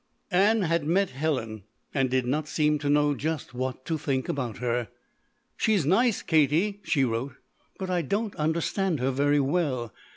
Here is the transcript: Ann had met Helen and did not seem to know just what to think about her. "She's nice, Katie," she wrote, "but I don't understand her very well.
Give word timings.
Ann 0.31 0.63
had 0.63 0.83
met 0.87 1.11
Helen 1.11 1.61
and 1.93 2.09
did 2.09 2.25
not 2.25 2.47
seem 2.47 2.79
to 2.79 2.89
know 2.89 3.13
just 3.13 3.53
what 3.53 3.85
to 3.85 3.99
think 3.99 4.27
about 4.27 4.57
her. 4.57 4.87
"She's 5.55 5.85
nice, 5.85 6.23
Katie," 6.23 6.79
she 6.83 7.03
wrote, 7.03 7.35
"but 7.77 7.91
I 7.91 8.01
don't 8.01 8.35
understand 8.35 8.99
her 8.99 9.11
very 9.11 9.39
well. 9.39 9.93